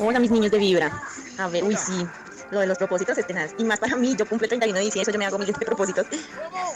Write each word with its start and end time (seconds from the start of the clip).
Hola, 0.00 0.18
mis 0.18 0.32
niños 0.32 0.50
de 0.50 0.58
Vibra. 0.58 0.90
A 1.38 1.46
ver, 1.46 1.62
uy, 1.62 1.76
sí. 1.76 2.04
Lo 2.50 2.58
de 2.58 2.66
los 2.66 2.78
propósitos 2.78 3.16
es 3.16 3.28
tenaz. 3.28 3.52
Y 3.58 3.64
más 3.64 3.78
para 3.78 3.94
mí, 3.94 4.16
yo 4.16 4.26
cumplo 4.26 4.48
31 4.48 4.76
de 4.76 4.84
diciembre, 4.84 5.12
yo 5.12 5.18
me 5.20 5.26
hago 5.26 5.38
miles 5.38 5.56
de 5.56 5.64
propósitos. 5.64 6.06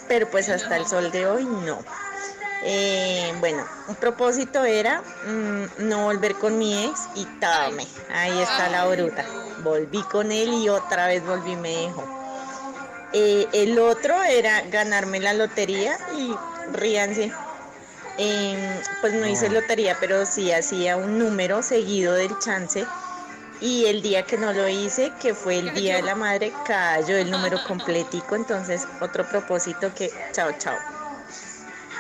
Pero 0.07 0.31
pues 0.31 0.49
hasta 0.49 0.77
el 0.77 0.87
sol 0.87 1.11
de 1.11 1.27
hoy, 1.27 1.45
no. 1.45 1.81
Eh, 2.63 3.35
bueno, 3.41 3.65
un 3.89 3.97
propósito 3.97 4.65
era 4.65 5.03
mm, 5.27 5.89
no 5.89 6.05
volver 6.05 6.37
con 6.37 6.57
mi 6.59 6.85
ex 6.85 7.09
y 7.17 7.25
tome. 7.41 7.85
Ahí 8.15 8.39
está 8.39 8.69
la 8.69 8.87
bruta. 8.87 9.25
Volví 9.65 10.03
con 10.05 10.31
él 10.31 10.53
y 10.53 10.69
otra 10.69 11.09
vez 11.09 11.27
volví 11.27 11.57
me 11.57 11.71
dejó. 11.71 12.05
Eh, 13.13 13.49
el 13.53 13.81
otro 13.81 14.23
era 14.23 14.63
ganarme 14.71 15.19
la 15.19 15.33
lotería 15.35 15.99
y 16.17 16.33
ríanse. 16.73 17.33
Eh, 18.19 18.81
pues 19.01 19.15
no 19.15 19.27
hice 19.27 19.49
lotería, 19.49 19.97
pero 19.99 20.27
sí 20.27 20.53
hacía 20.53 20.97
un 20.97 21.19
número 21.19 21.63
seguido 21.63 22.15
del 22.15 22.39
chance. 22.39 22.85
Y 23.61 23.87
el 23.87 24.03
día 24.03 24.25
que 24.25 24.37
no 24.37 24.53
lo 24.53 24.69
hice, 24.69 25.13
que 25.21 25.35
fue 25.35 25.59
el 25.59 25.73
día 25.75 25.97
de 25.97 26.03
la 26.03 26.17
madre, 26.17 26.53
cayó 26.67 27.17
el 27.17 27.31
número 27.31 27.63
completico. 27.65 28.35
Entonces, 28.35 28.87
otro 29.01 29.25
propósito 29.29 29.95
que, 29.95 30.11
chao, 30.33 30.51
chao. 30.59 30.77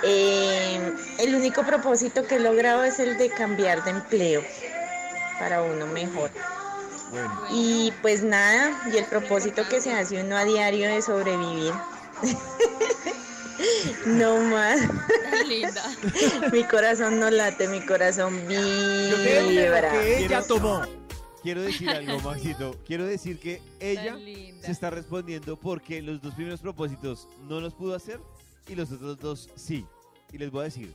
Eh, 0.02 0.93
el 1.19 1.35
único 1.35 1.62
propósito 1.62 2.27
que 2.27 2.37
he 2.37 2.41
logrado 2.41 2.83
es 2.83 2.99
el 2.99 3.16
de 3.16 3.30
cambiar 3.30 3.85
de 3.85 3.91
empleo 3.91 4.43
para 5.38 5.63
uno 5.63 5.87
mejor. 5.87 6.30
Y 7.51 7.93
pues 8.02 8.23
nada, 8.23 8.73
y 8.93 8.97
el 8.97 9.05
propósito 9.05 9.69
que 9.69 9.80
se 9.80 9.93
hace 9.93 10.21
uno 10.23 10.37
a 10.37 10.45
diario 10.45 10.88
de 10.88 11.02
sobrevivir. 11.02 11.73
no 14.07 14.41
más. 14.43 14.81
linda. 15.47 15.83
mi 16.53 16.65
corazón 16.65 17.19
no 17.21 17.31
late, 17.31 17.69
mi 17.69 17.81
corazón 17.85 18.47
vibra. 18.49 19.91
que 19.93 20.25
ella 20.25 20.43
tomó. 20.47 20.83
Quiero 21.43 21.63
decir 21.63 21.91
algo, 21.91 22.21
Maxito. 22.24 22.77
Quiero 22.87 23.05
decir 23.05 23.39
que 23.41 23.61
ella 23.80 24.16
se 24.61 24.71
está 24.71 24.91
respondiendo 24.91 25.59
porque 25.59 26.01
los 26.01 26.21
dos 26.23 26.35
primeros 26.35 26.61
propósitos 26.61 27.29
no 27.49 27.61
los 27.61 27.74
pudo 27.74 27.95
hacer 27.97 28.21
y 28.69 28.74
los 28.77 28.93
otros 28.93 29.19
dos 29.19 29.51
sí. 29.57 29.85
Y 30.33 30.39
les 30.39 30.51
voy 30.51 30.61
a 30.63 30.65
decir, 30.65 30.95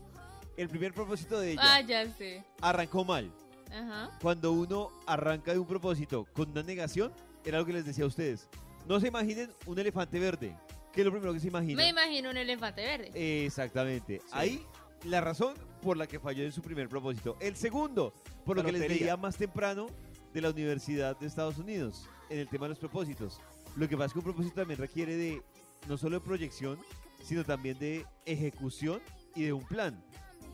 el 0.55 0.69
primer 0.69 0.93
propósito 0.93 1.39
de 1.39 1.51
ella 1.51 1.61
Ah, 1.63 1.81
ya 1.81 2.11
sé. 2.13 2.43
arrancó 2.61 3.03
mal. 3.03 3.29
Ajá. 3.69 4.09
Cuando 4.21 4.53
uno 4.53 4.89
arranca 5.05 5.51
de 5.51 5.59
un 5.59 5.67
propósito 5.67 6.25
con 6.33 6.49
una 6.51 6.63
negación, 6.63 7.11
era 7.43 7.59
lo 7.59 7.65
que 7.65 7.73
les 7.73 7.85
decía 7.85 8.05
a 8.05 8.07
ustedes. 8.07 8.47
No 8.87 9.01
se 9.01 9.09
imaginen 9.09 9.51
un 9.65 9.77
elefante 9.77 10.17
verde. 10.17 10.55
¿Qué 10.97 11.01
es 11.01 11.05
lo 11.05 11.11
primero 11.11 11.31
que 11.31 11.39
se 11.39 11.49
imagina? 11.49 11.77
Me 11.83 11.89
imagino 11.89 12.31
un 12.31 12.37
elefante 12.37 12.81
verde. 12.83 13.45
Exactamente. 13.45 14.19
Ahí 14.31 14.65
la 15.03 15.21
razón 15.21 15.53
por 15.79 15.95
la 15.95 16.07
que 16.07 16.19
falló 16.19 16.43
en 16.43 16.51
su 16.51 16.63
primer 16.63 16.89
propósito. 16.89 17.37
El 17.39 17.55
segundo, 17.55 18.15
por 18.43 18.57
lo 18.57 18.63
La 18.63 18.65
que 18.65 18.71
les 18.71 18.81
lotería. 18.81 19.01
leía 19.01 19.15
más 19.15 19.37
temprano 19.37 19.85
de 20.33 20.41
la 20.41 20.49
Universidad 20.49 21.15
de 21.19 21.27
Estados 21.27 21.59
Unidos 21.59 22.09
en 22.31 22.39
el 22.39 22.47
tema 22.49 22.65
de 22.65 22.69
los 22.69 22.79
propósitos. 22.79 23.39
Lo 23.75 23.87
que 23.87 23.95
pasa 23.95 24.07
es 24.07 24.13
que 24.13 24.17
un 24.17 24.25
propósito 24.25 24.55
también 24.55 24.79
requiere 24.79 25.15
de 25.15 25.43
no 25.87 25.99
solo 25.99 26.19
de 26.19 26.25
proyección, 26.25 26.79
sino 27.23 27.43
también 27.43 27.77
de 27.77 28.03
ejecución 28.25 28.99
y 29.35 29.43
de 29.43 29.53
un 29.53 29.67
plan. 29.67 30.03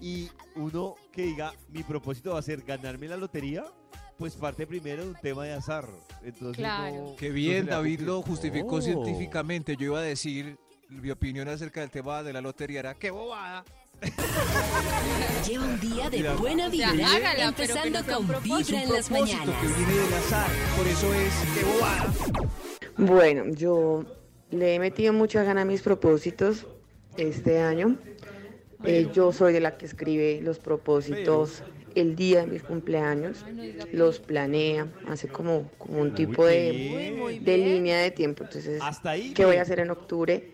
Y 0.01 0.27
uno 0.57 0.95
que 1.13 1.21
diga, 1.21 1.53
mi 1.69 1.83
propósito 1.83 2.33
va 2.33 2.39
a 2.39 2.41
ser 2.41 2.63
ganarme 2.63 3.07
la 3.07 3.15
lotería, 3.15 3.63
pues 4.23 4.35
parte 4.35 4.65
primero 4.65 5.03
de 5.03 5.09
un 5.09 5.15
tema 5.15 5.43
de 5.43 5.51
azar. 5.51 5.85
Entonces, 6.23 6.55
Claro. 6.55 6.95
no- 6.95 7.15
Qué 7.17 7.29
bien, 7.29 7.65
David 7.65 7.99
lo 7.99 8.21
justificó 8.21 8.75
Oh. 8.75 8.81
científicamente. 8.81 9.75
Yo 9.75 9.87
iba 9.87 9.99
a 9.99 10.03
decir, 10.03 10.55
mi 10.87 11.11
opinión 11.11 11.49
acerca 11.49 11.81
del 11.81 11.89
tema 11.89 12.23
de 12.23 12.31
la 12.31 12.39
lotería 12.39 12.79
era, 12.79 12.93
¡qué 12.93 13.11
bobada! 13.11 13.65
Lleva 15.45 15.65
un 15.65 15.77
día 15.81 16.09
de 16.09 16.17
Mira. 16.19 16.35
buena 16.35 16.67
O 16.67 16.71
sea, 16.71 16.91
vibra, 16.93 17.07
hágala, 17.11 17.33
pero 17.33 17.55
que 17.57 17.63
empezando 17.63 17.99
con. 18.15 18.27
Vibra 18.43 18.83
en 18.83 18.93
las 18.93 19.11
mañanas. 19.11 19.55
que 19.61 19.67
viene 19.67 19.93
del 19.93 20.13
azar. 20.13 20.47
Por 20.77 20.87
eso 20.87 21.13
es, 21.13 21.33
¡qué 21.53 21.65
bobada! 21.65 22.13
Bueno, 22.95 23.43
yo 23.53 24.05
le 24.51 24.75
he 24.75 24.79
metido 24.79 25.11
muchas 25.11 25.45
ganas 25.45 25.63
a 25.63 25.65
mis 25.65 25.81
propósitos 25.81 26.65
este 27.17 27.59
año. 27.61 27.97
Eh, 28.85 29.07
yo 29.13 29.31
soy 29.31 29.53
de 29.53 29.59
la 29.59 29.77
que 29.77 29.85
escribe 29.85 30.39
los 30.41 30.59
propósitos 30.59 31.63
el 31.95 32.15
día 32.15 32.41
de 32.41 32.47
mis 32.47 32.63
cumpleaños, 32.63 33.45
los 33.91 34.19
planea, 34.19 34.87
hace 35.07 35.27
como, 35.27 35.69
como 35.77 36.01
un 36.01 36.15
tipo 36.15 36.45
de, 36.45 37.39
de 37.41 37.57
línea 37.57 37.99
de 37.99 38.11
tiempo. 38.11 38.43
Entonces, 38.43 38.81
qué 39.35 39.45
voy 39.45 39.57
a 39.57 39.61
hacer 39.61 39.79
en 39.79 39.91
octubre, 39.91 40.51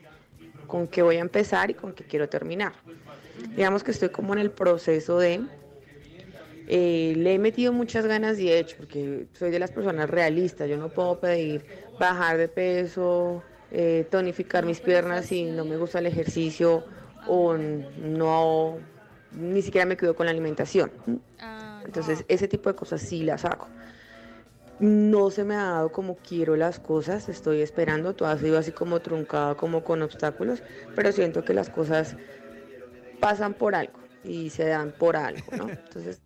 con 0.67 0.87
qué 0.87 1.01
voy 1.01 1.15
a 1.15 1.21
empezar 1.21 1.71
y 1.71 1.73
con 1.75 1.93
qué 1.93 2.03
quiero 2.03 2.27
terminar. 2.27 2.73
Digamos 3.55 3.83
que 3.83 3.91
estoy 3.91 4.09
como 4.09 4.33
en 4.33 4.39
el 4.39 4.51
proceso 4.51 5.17
de... 5.17 5.41
eh, 6.67 7.13
le 7.15 7.33
he 7.35 7.39
metido 7.39 7.71
muchas 7.71 8.05
ganas 8.05 8.37
y 8.37 8.49
he 8.49 8.59
hecho, 8.59 8.75
porque 8.77 9.25
soy 9.33 9.49
de 9.49 9.59
las 9.59 9.71
personas 9.71 10.09
realistas. 10.09 10.69
Yo 10.69 10.77
no 10.77 10.89
puedo 10.89 11.19
pedir 11.19 11.63
bajar 11.97 12.37
de 12.37 12.49
peso, 12.49 13.41
eh, 13.71 14.05
tonificar 14.11 14.65
mis 14.65 14.81
piernas 14.81 15.27
si 15.27 15.45
no 15.45 15.63
me 15.63 15.77
gusta 15.77 15.99
el 15.99 16.05
ejercicio 16.07 16.83
o 17.29 17.55
no, 17.57 18.77
ni 19.31 19.61
siquiera 19.61 19.85
me 19.85 19.95
cuido 19.95 20.15
con 20.15 20.25
la 20.25 20.31
alimentación. 20.31 20.91
Ah, 21.39 21.81
Entonces, 21.85 22.25
ese 22.27 22.47
tipo 22.47 22.69
de 22.69 22.75
cosas 22.75 23.01
sí 23.01 23.23
las 23.23 23.45
hago. 23.45 23.67
No 24.79 25.29
se 25.29 25.43
me 25.43 25.55
ha 25.55 25.63
dado 25.65 25.91
como 25.91 26.15
quiero 26.15 26.55
las 26.55 26.79
cosas, 26.79 27.27
estoy 27.29 27.61
esperando, 27.61 28.13
todo 28.15 28.29
ha 28.29 28.37
sido 28.37 28.57
así 28.57 28.71
como 28.71 29.01
truncado, 29.01 29.57
como 29.57 29.83
con 29.83 30.01
obstáculos, 30.01 30.63
pero 30.95 31.11
siento 31.11 31.43
que 31.43 31.53
las 31.53 31.69
cosas 31.69 32.15
pasan 33.19 33.53
por 33.53 33.75
algo 33.75 33.99
y 34.23 34.49
se 34.49 34.65
dan 34.65 34.91
por 34.91 35.17
algo, 35.17 35.43
¿no? 35.57 35.69
Entonces, 35.69 36.21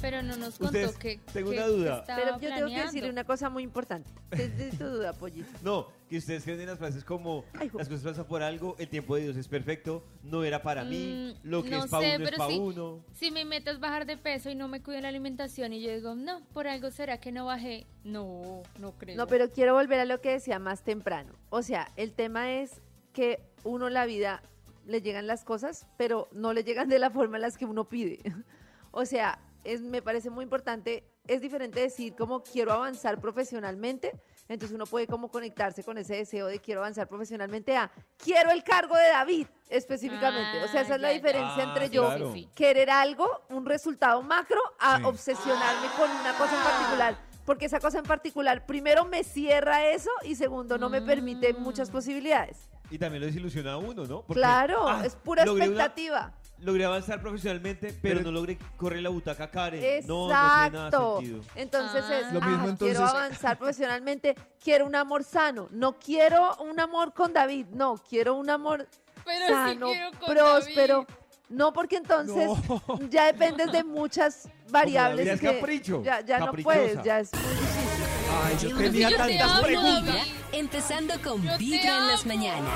pero 0.00 0.22
no 0.22 0.36
nos 0.36 0.58
contó 0.58 0.66
Ustedes, 0.66 0.96
que. 0.98 1.20
tengo 1.32 1.50
que- 1.50 1.56
una 1.56 1.66
duda. 1.68 2.04
Pero 2.06 2.18
yo 2.32 2.38
tengo 2.38 2.38
que 2.40 2.46
planeando. 2.48 2.84
decirle 2.86 3.10
una 3.10 3.24
cosa 3.24 3.48
muy 3.48 3.62
importante. 3.62 4.10
Desde 4.30 4.70
tu 4.76 4.84
duda, 4.84 5.12
pollito. 5.12 5.48
No, 5.62 5.86
que 6.08 6.16
ustedes 6.18 6.44
creen 6.44 6.60
en 6.60 6.66
las 6.66 6.78
frases 6.78 7.04
como 7.04 7.44
Ay, 7.58 7.70
las 7.76 7.88
cosas 7.88 8.04
pasan 8.04 8.26
por 8.26 8.42
algo, 8.42 8.76
el 8.78 8.88
tiempo 8.88 9.14
de 9.16 9.22
Dios 9.22 9.36
es 9.36 9.48
perfecto, 9.48 10.04
no 10.22 10.42
era 10.44 10.62
para 10.62 10.84
mí, 10.84 11.34
Mm, 11.44 11.48
lo 11.48 11.62
que 11.62 11.70
no 11.70 11.84
es 11.84 11.90
para 11.90 12.16
uno 12.16 12.24
es 12.24 12.36
para 12.36 12.50
sí. 12.50 12.58
uno. 12.58 13.04
Si 13.14 13.30
mi 13.30 13.44
meta 13.44 13.70
es 13.70 13.80
bajar 13.80 14.06
de 14.06 14.16
peso 14.16 14.50
y 14.50 14.54
no 14.54 14.68
me 14.68 14.82
cuido 14.82 15.00
la 15.00 15.08
alimentación 15.08 15.72
y 15.72 15.82
yo 15.82 15.92
digo, 15.92 16.14
no, 16.14 16.44
por 16.52 16.66
algo 16.66 16.90
será 16.90 17.18
que 17.18 17.32
no 17.32 17.46
bajé. 17.46 17.86
No, 18.04 18.62
no 18.78 18.92
creo. 18.92 19.16
No, 19.16 19.26
pero 19.26 19.50
quiero 19.50 19.74
volver 19.74 20.00
a 20.00 20.04
lo 20.04 20.20
que 20.20 20.30
decía 20.32 20.58
más 20.58 20.82
temprano. 20.82 21.32
O 21.50 21.62
sea, 21.62 21.92
el 21.96 22.12
tema 22.12 22.52
es 22.52 22.80
que 23.12 23.40
uno 23.64 23.90
la 23.90 24.06
vida 24.06 24.42
le 24.86 25.02
llegan 25.02 25.26
las 25.26 25.44
cosas, 25.44 25.86
pero 25.98 26.28
no 26.32 26.52
le 26.52 26.64
llegan 26.64 26.88
de 26.88 26.98
la 26.98 27.10
forma 27.10 27.36
en 27.36 27.42
las 27.42 27.58
que 27.58 27.66
uno 27.66 27.88
pide. 27.88 28.20
O 28.90 29.04
sea, 29.04 29.38
es, 29.64 29.82
me 29.82 30.00
parece 30.00 30.30
muy 30.30 30.44
importante, 30.44 31.04
es 31.26 31.42
diferente 31.42 31.78
decir 31.78 32.14
como 32.16 32.42
quiero 32.42 32.72
avanzar 32.72 33.20
profesionalmente, 33.20 34.18
entonces 34.48 34.74
uno 34.74 34.86
puede 34.86 35.06
como 35.06 35.30
conectarse 35.30 35.84
con 35.84 35.98
ese 35.98 36.16
deseo 36.16 36.46
de 36.46 36.58
quiero 36.60 36.80
avanzar 36.80 37.06
profesionalmente 37.08 37.76
a 37.76 37.90
quiero 38.16 38.50
el 38.50 38.62
cargo 38.64 38.96
de 38.96 39.08
David 39.08 39.46
específicamente. 39.68 40.62
o 40.64 40.68
sea, 40.68 40.80
esa 40.82 40.94
es 40.94 41.00
la 41.00 41.08
Ah, 41.08 41.12
diferencia 41.12 41.62
Ah, 41.62 41.62
entre 41.62 41.90
yo 41.90 42.06
claro. 42.06 42.32
querer 42.54 42.90
algo, 42.90 43.42
un 43.50 43.66
resultado 43.66 44.22
macro, 44.22 44.60
a 44.78 44.96
Sí. 44.98 45.02
obsesionarme 45.04 45.88
con 45.96 46.10
una 46.10 46.32
cosa 46.38 46.56
en 46.56 46.62
particular. 46.64 47.28
Porque 47.44 47.64
esa 47.66 47.80
cosa 47.80 47.98
en 47.98 48.04
particular, 48.04 48.66
primero 48.66 49.04
me 49.06 49.24
cierra 49.24 49.86
eso 49.88 50.10
y 50.22 50.34
segundo 50.34 50.76
no 50.78 50.88
me 50.90 51.00
permite 51.00 51.52
Mm. 51.54 51.60
muchas 51.62 51.90
posibilidades. 51.90 52.68
Y 52.90 52.98
también 52.98 53.20
lo 53.20 53.26
desilusiona 53.26 53.72
a 53.72 53.76
uno, 53.78 54.04
¿no? 54.06 54.22
Porque, 54.22 54.34
claro, 54.40 54.88
ah, 54.88 55.02
es 55.04 55.14
pura 55.14 55.44
logré 55.44 55.68
una- 55.68 55.84
expectativa. 55.84 56.32
logré 56.60 56.84
avanzar 56.86 57.20
profesionalmente, 57.20 57.88
pero, 58.00 58.18
Pero- 58.18 58.22
no 58.22 58.32
logré 58.32 58.58
correr 58.76 59.02
la 59.02 59.10
butaca 59.10 59.50
Karen. 59.50 60.06
No, 60.06 60.26
no 60.26 60.26
tiene 60.26 60.32
nada 60.32 60.66
Exacto. 60.66 61.16
sentido. 61.20 61.40
entonces 61.54 62.04
Ah. 62.08 62.18
es, 62.18 62.32
Lo 62.32 62.40
mismo, 62.40 62.64
ah, 62.66 62.68
entonces- 62.70 62.96
quiero 62.98 63.06
avanzar 63.06 63.58
profesionalmente, 63.58 64.34
quiero 64.62 64.86
un 64.86 64.94
amor 64.96 65.22
sano, 65.24 65.68
no 65.70 65.98
quiero 65.98 66.56
un 66.56 66.80
amor 66.80 67.12
con 67.12 67.32
David, 67.32 67.66
no, 67.72 67.96
quiero 68.08 68.34
un 68.34 68.48
amor 68.50 68.88
Pero 69.24 69.46
sano, 69.48 69.88
sí 69.92 69.98
con 70.18 70.34
próspero. 70.34 70.94
David. 71.06 71.08
No, 71.50 71.72
porque 71.72 71.96
entonces 71.96 72.48
No. 72.68 72.82
ya 73.08 73.26
dependes 73.26 73.70
de 73.72 73.84
muchas 73.84 74.48
variables. 74.70 75.24
Ya 75.26 75.32
es 75.34 75.40
que 75.40 75.54
capricho, 75.60 76.02
Ya, 76.02 76.20
ya 76.22 76.38
no 76.40 76.46
caprichosa. 76.46 76.74
puedes, 76.76 77.02
ya 77.04 77.20
es 77.20 77.32
muy 77.32 77.42
difícil. 77.42 78.04
Ay, 78.44 78.56
yo 78.60 78.76
tenía 78.76 79.08
Yo 79.10 79.16
te 79.16 79.22
tantas 79.22 79.50
amo, 79.52 79.62
preguntas. 79.62 80.16
Empezando 80.52 81.14
con 81.22 81.40
Vibra 81.58 81.98
en 81.98 82.08
las 82.08 82.26
mañanas. 82.26 82.72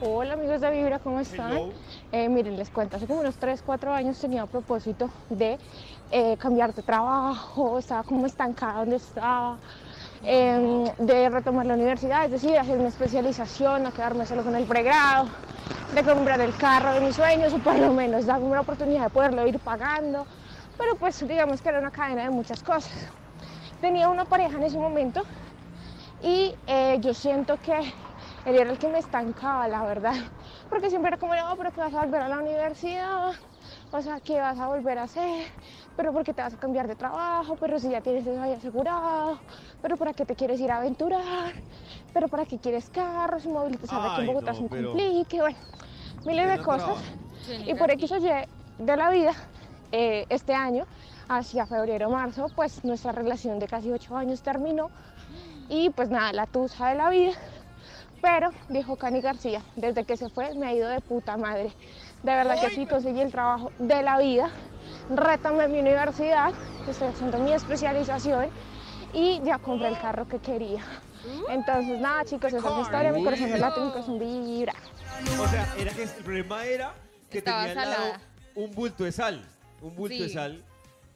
Hola 0.00 0.34
amigos 0.34 0.60
de 0.60 0.70
Vibra, 0.70 0.98
¿cómo 0.98 1.20
están? 1.20 1.70
Eh, 2.10 2.28
miren, 2.28 2.56
les 2.56 2.70
cuento, 2.70 2.96
hace 2.96 3.06
como 3.06 3.20
unos 3.20 3.36
3, 3.36 3.62
4 3.64 3.94
años 3.94 4.18
tenía 4.18 4.46
propósito 4.46 5.08
de 5.30 5.58
eh, 6.10 6.36
cambiar 6.38 6.74
de 6.74 6.82
trabajo, 6.82 7.78
estaba 7.78 8.02
como 8.02 8.26
estancada 8.26 8.80
donde 8.80 8.96
estaba, 8.96 9.58
em, 10.24 10.84
de 10.98 11.28
retomar 11.28 11.66
la 11.66 11.74
universidad, 11.74 12.24
es 12.24 12.32
decir, 12.32 12.58
hacer 12.58 12.78
mi 12.78 12.86
especialización, 12.86 13.84
no 13.84 13.92
quedarme 13.92 14.26
solo 14.26 14.42
con 14.42 14.56
el 14.56 14.64
pregrado, 14.64 15.28
de 15.94 16.02
comprar 16.02 16.40
el 16.40 16.54
carro 16.56 16.94
de 16.94 17.00
mis 17.00 17.14
sueños 17.14 17.52
o 17.52 17.58
por 17.58 17.78
lo 17.78 17.92
menos 17.92 18.26
darme 18.26 18.46
una 18.46 18.62
oportunidad 18.62 19.04
de 19.04 19.10
poderlo 19.10 19.46
ir 19.46 19.58
pagando, 19.60 20.26
pero 20.76 20.96
pues 20.96 21.26
digamos 21.26 21.62
que 21.62 21.68
era 21.68 21.78
una 21.78 21.92
cadena 21.92 22.24
de 22.24 22.30
muchas 22.30 22.62
cosas. 22.62 22.92
Tenía 23.82 24.08
una 24.08 24.24
pareja 24.24 24.58
en 24.58 24.62
ese 24.62 24.78
momento 24.78 25.24
y 26.22 26.54
eh, 26.68 26.98
yo 27.00 27.12
siento 27.14 27.56
que 27.58 27.72
él 28.44 28.54
era 28.54 28.70
el 28.70 28.78
que 28.78 28.86
me 28.86 29.00
estancaba, 29.00 29.66
la 29.66 29.82
verdad, 29.84 30.14
porque 30.70 30.88
siempre 30.88 31.08
era 31.08 31.16
como, 31.18 31.34
no, 31.34 31.56
pero 31.56 31.72
que 31.72 31.80
vas 31.80 31.92
a 31.92 32.04
volver 32.04 32.22
a 32.22 32.28
la 32.28 32.38
universidad, 32.38 33.32
o 33.90 34.00
sea, 34.00 34.20
¿qué 34.20 34.38
vas 34.38 34.56
a 34.60 34.68
volver 34.68 34.98
a 34.98 35.02
hacer? 35.02 35.48
Pero 35.96 36.12
¿por 36.12 36.22
qué 36.22 36.32
te 36.32 36.42
vas 36.42 36.54
a 36.54 36.58
cambiar 36.58 36.86
de 36.86 36.94
trabajo? 36.94 37.56
Pero 37.56 37.80
si 37.80 37.90
ya 37.90 38.00
tienes 38.00 38.24
eso 38.24 38.40
ahí 38.40 38.52
asegurado, 38.52 39.40
pero 39.80 39.96
¿para 39.96 40.14
qué 40.14 40.24
te 40.24 40.36
quieres 40.36 40.60
ir 40.60 40.70
a 40.70 40.76
aventurar? 40.76 41.52
Pero 42.12 42.28
¿para 42.28 42.46
qué 42.46 42.60
quieres 42.60 42.88
carros? 42.88 43.44
Movilizar 43.46 43.98
aquí 44.00 44.14
Ay, 44.14 44.20
en 44.20 44.26
Bogotá 44.28 44.52
no, 44.52 44.58
es 44.58 44.60
un 44.60 44.68
pero- 44.68 44.90
complique, 44.92 45.40
bueno, 45.40 45.58
miles 46.24 46.48
de 46.56 46.62
cosas. 46.62 46.98
Y 47.66 47.74
por 47.74 47.90
X 47.90 48.12
o 48.12 48.16
Y 48.18 48.30
de 48.78 48.96
la 48.96 49.10
vida, 49.10 49.32
eh, 49.90 50.24
este 50.28 50.54
año, 50.54 50.86
hacia 51.28 51.66
febrero, 51.66 52.10
marzo, 52.10 52.46
pues 52.54 52.84
nuestra 52.84 53.12
relación 53.12 53.58
de 53.58 53.66
casi 53.68 53.90
ocho 53.90 54.16
años 54.16 54.42
terminó. 54.42 54.90
Y 55.68 55.90
pues 55.90 56.10
nada, 56.10 56.32
la 56.32 56.46
tusa 56.46 56.88
de 56.88 56.96
la 56.96 57.10
vida. 57.10 57.32
Pero, 58.20 58.50
dijo 58.68 58.96
Cani 58.96 59.20
García, 59.20 59.62
desde 59.74 60.04
que 60.04 60.16
se 60.16 60.28
fue 60.30 60.54
me 60.54 60.66
ha 60.68 60.74
ido 60.74 60.88
de 60.88 61.00
puta 61.00 61.36
madre. 61.36 61.72
De 62.22 62.32
verdad 62.32 62.60
que 62.60 62.70
sí 62.70 62.86
conseguí 62.86 63.20
el 63.20 63.32
trabajo 63.32 63.72
de 63.78 64.02
la 64.02 64.18
vida. 64.18 64.50
Retomé 65.10 65.66
mi 65.68 65.80
universidad, 65.80 66.52
estoy 66.88 67.08
haciendo 67.08 67.38
mi 67.38 67.52
especialización 67.52 68.48
y 69.12 69.40
ya 69.42 69.58
compré 69.58 69.88
el 69.88 69.98
carro 69.98 70.28
que 70.28 70.38
quería. 70.38 70.82
Entonces, 71.48 72.00
nada, 72.00 72.24
chicos, 72.24 72.52
esa 72.52 72.68
es 72.68 72.74
mi 72.76 72.82
historia. 72.82 73.12
Mi 73.12 73.24
corazón 73.24 73.50
no 73.50 73.56
late, 73.56 73.80
mi 73.80 73.90
corazón 73.90 74.18
vibra. 74.18 74.74
O 75.40 75.48
sea, 75.48 75.74
era 75.78 75.92
que 75.92 76.02
el 76.04 76.08
problema 76.10 76.64
era 76.64 76.94
que 77.30 77.38
Estaba 77.38 77.66
tenía 77.66 77.82
al 77.82 77.90
lado 77.90 78.02
salada. 78.02 78.20
un 78.54 78.70
bulto 78.72 79.04
de 79.04 79.12
sal. 79.12 79.44
Un 79.80 79.94
bulto 79.96 80.22
de 80.22 80.28
sal. 80.28 80.64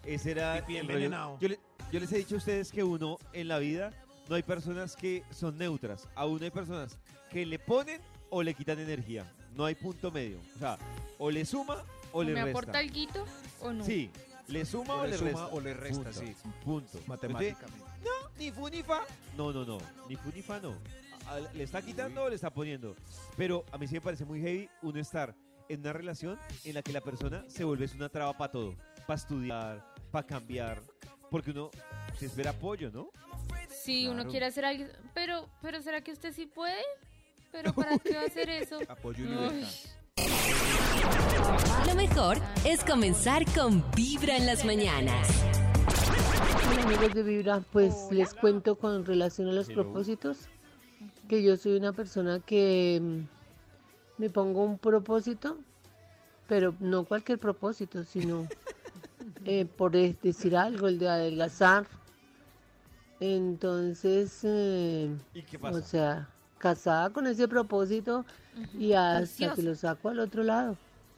Ese 0.06 0.30
era 0.32 0.54
Pipí 0.60 0.76
el 0.78 0.86
rollo. 0.86 0.92
envenenado. 0.98 1.38
Yo, 1.40 1.48
le- 1.48 1.60
yo 1.92 2.00
les 2.00 2.12
he 2.12 2.18
dicho 2.18 2.34
a 2.36 2.38
ustedes 2.38 2.70
que 2.72 2.82
uno 2.84 3.18
en 3.32 3.48
la 3.48 3.58
vida 3.58 3.92
no 4.28 4.34
hay 4.36 4.42
personas 4.42 4.96
que 4.96 5.22
son 5.30 5.58
neutras. 5.58 6.08
A 6.14 6.26
uno 6.26 6.44
hay 6.44 6.50
personas 6.50 6.98
que 7.30 7.44
le 7.46 7.58
ponen 7.58 8.00
o 8.30 8.42
le 8.42 8.54
quitan 8.54 8.78
energía. 8.78 9.30
No 9.54 9.64
hay 9.64 9.74
punto 9.74 10.10
medio. 10.10 10.38
O 10.56 10.58
sea, 10.58 10.78
o 11.18 11.30
le 11.30 11.44
suma 11.44 11.76
o, 12.12 12.20
¿O 12.20 12.22
le 12.22 12.32
¿Me 12.32 12.44
resta. 12.44 12.50
aporta 12.58 12.78
alguito 12.78 13.24
o 13.60 13.72
no? 13.72 13.84
Sí, 13.84 14.10
le 14.48 14.64
suma 14.64 14.94
o, 14.94 15.00
O 15.00 15.04
le 15.04 15.10
le 15.10 15.18
suma 15.18 15.30
resta. 15.30 15.46
o 15.48 15.60
le 15.60 15.74
resta, 15.74 16.02
Punto. 16.04 16.20
sí. 16.20 16.34
Punto. 16.64 17.00
Matemáticamente. 17.06 17.84
Ni 18.38 18.50
fu 18.52 18.68
ni 18.68 18.82
fa. 18.82 19.02
No, 19.36 19.52
no, 19.52 19.64
no. 19.64 19.78
Ni 20.08 20.16
fu 20.16 20.30
ni 20.34 20.42
fa 20.42 20.60
no. 20.60 20.74
A- 21.26 21.40
¿Le 21.54 21.64
está 21.64 21.82
quitando 21.82 22.22
o 22.24 22.28
le 22.28 22.34
está 22.36 22.50
poniendo? 22.50 22.94
Pero 23.36 23.64
a 23.72 23.78
mí 23.78 23.86
sí 23.88 23.94
me 23.94 24.00
parece 24.00 24.24
muy 24.24 24.40
heavy 24.40 24.68
uno 24.82 25.00
estar 25.00 25.34
en 25.68 25.80
una 25.80 25.92
relación 25.92 26.38
en 26.64 26.74
la 26.74 26.82
que 26.82 26.92
la 26.92 27.00
persona 27.00 27.44
se 27.48 27.64
vuelve 27.64 27.88
una 27.96 28.08
traba 28.08 28.36
para 28.36 28.52
todo. 28.52 28.74
Para 29.06 29.18
estudiar, 29.18 29.94
para 30.10 30.26
cambiar. 30.26 30.80
Porque 31.30 31.50
uno 31.50 31.70
se 32.18 32.26
espera 32.26 32.50
apoyo, 32.50 32.90
¿no? 32.90 33.10
Sí, 33.68 34.08
uno 34.08 34.26
quiere 34.26 34.46
hacer 34.46 34.64
algo. 34.64 34.84
Pero, 35.14 35.48
pero 35.60 35.80
¿será 35.82 36.00
que 36.00 36.12
usted 36.12 36.32
sí 36.32 36.46
puede? 36.46 36.82
¿Pero 37.52 37.72
para 37.72 37.98
qué 38.02 38.14
va 38.14 38.22
a 38.22 38.26
hacer 38.26 38.48
eso? 38.48 38.78
Apoyo 38.88 39.24
y 39.24 39.28
libertad. 39.28 39.68
Lo 41.86 41.94
mejor 41.94 42.38
es 42.64 42.84
comenzar 42.84 43.44
con 43.52 43.84
Vibra 43.94 44.36
en 44.36 44.46
las 44.46 44.64
mañanas. 44.64 45.28
Hola 46.70 46.82
amigos 46.82 47.14
de 47.14 47.22
Vibra, 47.22 47.60
pues 47.72 47.94
les 48.10 48.34
cuento 48.34 48.76
con 48.76 49.04
relación 49.04 49.48
a 49.48 49.52
los 49.52 49.68
Hello. 49.68 49.82
propósitos 49.84 50.48
que 51.28 51.42
yo 51.42 51.56
soy 51.56 51.76
una 51.76 51.92
persona 51.92 52.40
que 52.40 53.00
mm, 53.00 54.20
me 54.20 54.30
pongo 54.30 54.64
un 54.64 54.78
propósito, 54.78 55.58
pero 56.48 56.74
no 56.80 57.04
cualquier 57.04 57.38
propósito, 57.38 58.04
sino 58.04 58.46
eh, 59.44 59.64
por 59.64 59.92
decir 59.92 60.56
algo, 60.56 60.88
el 60.88 60.98
de 60.98 61.08
adelgazar. 61.08 61.86
Entonces, 63.20 64.40
eh, 64.44 65.10
¿Y 65.34 65.42
qué 65.42 65.58
o 65.58 65.62
pasa? 65.62 65.82
sea, 65.82 66.28
casada 66.58 67.10
con 67.10 67.26
ese 67.26 67.48
propósito 67.48 68.24
y 68.78 68.92
hasta 68.92 69.54
que 69.54 69.62
lo 69.62 69.74
saco 69.74 70.08
al 70.08 70.20
otro 70.20 70.42
lado. 70.42 70.76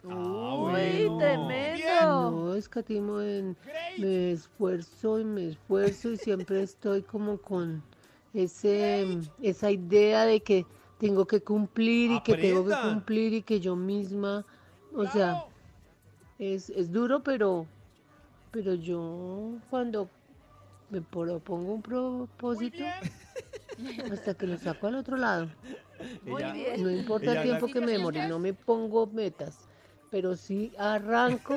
Ah, 0.09 0.55
Uy, 0.57 1.05
bueno. 1.05 1.19
tremendo. 1.19 2.31
No 2.31 2.55
escatimo 2.55 3.21
en, 3.21 3.57
me 3.99 4.33
esfuerzo 4.33 5.19
y 5.19 5.25
me 5.25 5.49
esfuerzo 5.49 6.13
y 6.13 6.17
siempre 6.17 6.63
estoy 6.63 7.03
como 7.03 7.39
con 7.39 7.83
ese, 8.33 9.19
esa 9.43 9.71
idea 9.71 10.25
de 10.25 10.41
que 10.41 10.67
tengo 10.99 11.27
que 11.27 11.41
cumplir 11.41 12.13
y 12.13 12.21
que 12.21 12.37
tengo 12.37 12.65
que 12.65 12.77
cumplir 12.81 13.35
y 13.35 13.43
que 13.43 13.61
yo 13.61 13.75
misma, 13.77 14.45
o 14.95 15.07
sea, 15.07 15.45
es, 16.39 16.71
es 16.71 16.93
duro, 16.93 17.23
pero, 17.23 17.67
pero 18.51 18.75
yo 18.75 19.55
cuando 19.71 20.09
me 20.91 21.01
propongo 21.03 21.75
un 21.75 21.83
propósito, 21.83 22.85
hasta 24.13 24.35
que 24.35 24.47
lo 24.47 24.59
saco 24.59 24.87
al 24.87 24.97
otro 24.97 25.17
lado. 25.17 25.49
Muy 26.25 26.43
bien. 26.53 26.83
No 26.83 26.91
importa 26.91 27.33
el 27.33 27.43
tiempo 27.43 27.67
que 27.67 27.81
me 27.81 27.93
demore, 27.93 28.27
no 28.29 28.39
me 28.39 28.55
pongo 28.55 29.07
metas, 29.07 29.59
pero 30.11 30.37
sí 30.37 30.73
arranco 30.79 31.57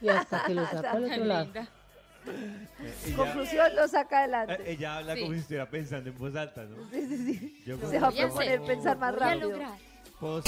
y 0.00 0.08
hasta 0.08 0.44
que 0.44 0.54
lo 0.54 0.66
saco 0.66 0.88
al 0.96 1.04
otro 1.04 1.24
lado. 1.24 1.48
ella, 1.54 3.16
Conclusión, 3.16 3.74
lo 3.74 3.88
saca 3.88 4.20
eh, 4.20 4.24
adelante. 4.24 4.70
ella 4.70 4.96
habla 4.98 5.14
Sí. 5.14 5.20
como 5.22 5.32
si 5.32 5.38
estuviera 5.40 5.70
pensando 5.70 6.10
en 6.10 6.18
voz 6.18 6.36
alta, 6.36 6.64
¿no? 6.64 6.76
Sí, 6.90 7.06
sí, 7.08 7.16
sí. 7.38 7.62
Yo 7.64 7.78
Se 7.88 7.98
va 7.98 8.08
a 8.08 8.12
proponer 8.12 8.62
pensar 8.62 8.98
más 8.98 9.14
rápido. 9.14 9.52
Puedo- 10.20 10.42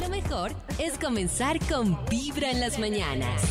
Lo 0.00 0.08
mejor 0.10 0.52
es 0.78 0.98
comenzar 0.98 1.58
con 1.66 1.98
Vibra 2.06 2.50
en 2.50 2.60
las 2.60 2.78
mañanas. 2.78 3.42